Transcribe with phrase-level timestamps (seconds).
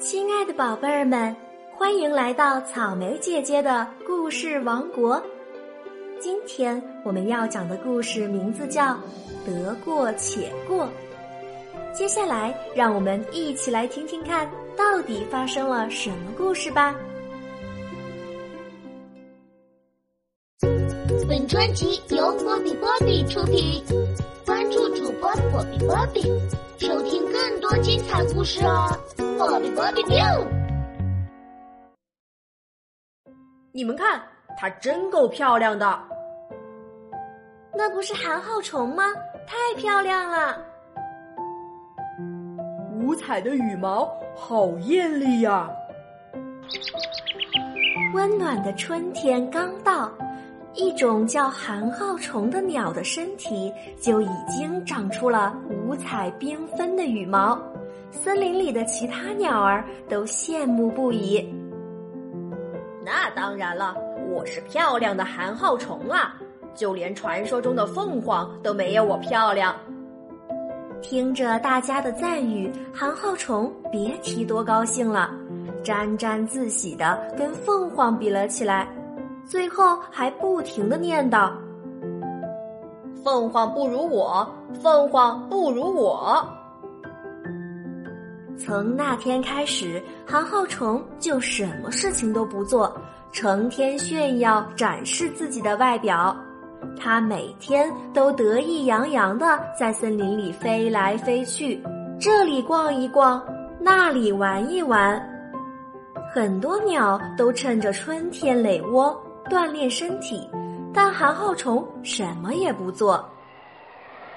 [0.00, 1.36] 亲爱的宝贝儿们，
[1.76, 5.22] 欢迎来到草莓姐姐的故事王国。
[6.18, 8.94] 今天我们要讲的故事名字叫
[9.44, 10.86] 《得过且过》。
[11.92, 16.96] 接下来，让我们一起来听听看，到底发生了什么故事吧。
[21.28, 23.84] 本专辑由波比波比出品，
[24.46, 26.22] 关注主播波比波比，
[26.78, 28.98] 收听更多精彩故事哦！
[33.72, 34.20] 你们看，
[34.58, 35.98] 它真够漂亮的。
[37.74, 39.04] 那不是寒号虫吗？
[39.46, 40.58] 太漂亮了！
[43.00, 45.70] 五彩的羽毛好艳丽呀！
[48.12, 50.12] 温暖的春天刚到，
[50.74, 57.58] 一种叫寒号虫的鸟的身体就已经长出了五彩缤纷的羽毛，
[58.10, 61.48] 森林里的其他鸟儿都羡慕不已。
[63.04, 63.96] 那当然了，
[64.30, 66.36] 我是漂亮的韩浩虫啊！
[66.74, 69.74] 就连传说中的凤凰都没有我漂亮。
[71.02, 75.30] 听着大家的赞誉，韩浩虫别提多高兴了，
[75.82, 78.86] 沾沾自喜的跟凤凰比了起来，
[79.46, 81.50] 最后还不停的念叨
[83.24, 84.46] ：“凤凰不如我，
[84.82, 86.46] 凤凰不如我。”
[88.62, 92.94] 从那天开始，韩浩虫就什么事情都不做，
[93.32, 96.36] 成天炫耀展示自己的外表。
[96.98, 101.82] 他每天都得意洋洋的在森林里飞来飞去，
[102.20, 103.42] 这里逛一逛，
[103.80, 105.18] 那里玩一玩。
[106.30, 110.48] 很多鸟都趁着春天垒窝锻炼身体，
[110.92, 113.26] 但韩浩虫什么也不做。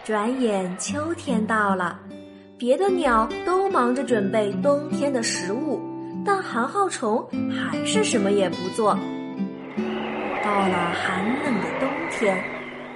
[0.03, 1.99] 转眼秋天到了，
[2.57, 5.81] 别的鸟都忙着准备冬天的食物，
[6.23, 8.97] 但韩浩虫还是什么也不做。
[10.43, 12.37] 到了寒冷的冬天，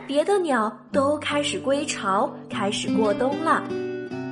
[0.05, 3.63] 别的鸟都开始归巢，开始过冬了。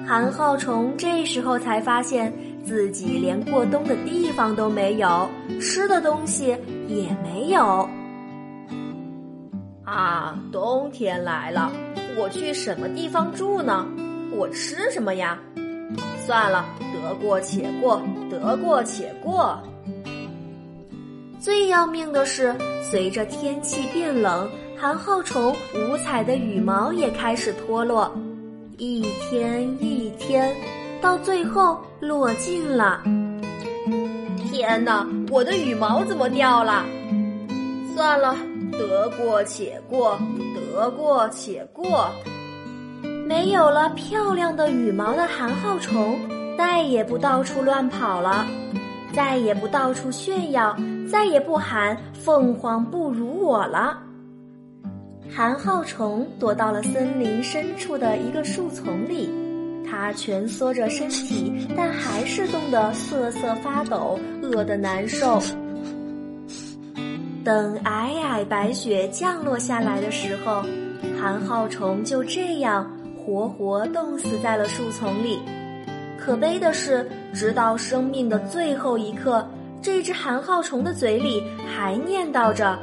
[0.08, 2.32] 韩浩虫这时候才发现
[2.64, 5.28] 自己连过冬的地方都没有，
[5.60, 6.56] 吃的东西
[6.88, 7.90] 也没有。
[9.84, 11.72] 啊，冬天来了，
[12.16, 13.88] 我去什么地方住呢？
[14.38, 15.40] 我吃什么呀？
[16.26, 19.58] 算了，得过且过，得过且过。
[21.40, 28.12] 最要命的是，随着天气变冷，韩浩虫五彩的羽毛也开始脱落，
[28.78, 30.54] 一天一天，
[31.00, 33.02] 到最后落尽了。
[34.52, 36.84] 天哪，我的羽毛怎么掉了？
[37.96, 38.36] 算了，
[38.72, 40.20] 得过且过，
[40.56, 42.10] 得过且过。
[43.26, 46.20] 没有了漂亮的羽毛的韩浩虫，
[46.56, 48.46] 再也不到处乱跑了，
[49.14, 50.76] 再也不到处炫耀。
[51.10, 53.98] 再也不喊“凤凰不如我”了。
[55.34, 59.30] 韩浩虫躲到了森林深处的一个树丛里，
[59.90, 65.40] 它蜷缩着身体，但还是冻得瑟瑟发抖，饿得难受。
[67.44, 70.64] 等皑皑白雪降落下来的时候，
[71.22, 72.92] 韩浩虫就这样
[73.26, 75.40] 活活冻死在了树丛里。
[76.20, 79.46] 可悲的是，直到生命的最后一刻。
[79.82, 82.80] 这只寒号虫的嘴里还念叨着：“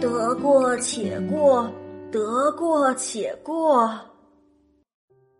[0.00, 1.70] 得过且过，
[2.10, 3.90] 得过且过。”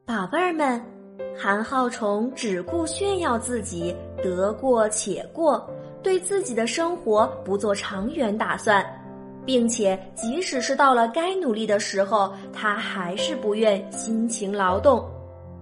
[0.04, 0.80] 宝贝儿们，
[1.34, 5.66] 韩浩虫只顾炫耀自己得过且过，
[6.02, 8.84] 对自己的生活不做长远打算，
[9.46, 15.08] 并且即使是到了该努力的时候，他还是不愿辛勤劳动，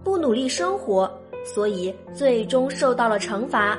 [0.03, 1.09] 不努力生活，
[1.45, 3.79] 所以最终受到了惩罚。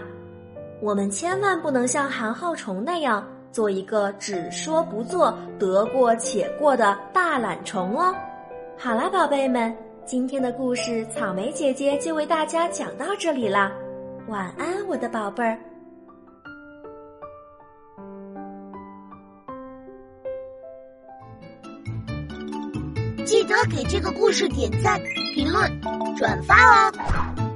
[0.79, 8.13] 我们千万不能像韩浩虫那样做一个只说不做、得过且过的大懒虫哦。
[8.77, 13.71] 好了，宝贝们，今天的故事草莓姐姐就为大家讲到这里啦，
[14.27, 15.57] 晚安，我的宝贝儿。
[23.25, 25.01] 记得给这个故事点赞、
[25.33, 25.81] 评论、
[26.15, 26.93] 转发哦，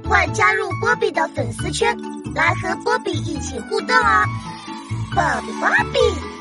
[0.06, 1.96] 快加入波比的粉丝圈！
[2.34, 4.24] 来和波比一起互动啊，
[5.14, 6.39] 波比波比。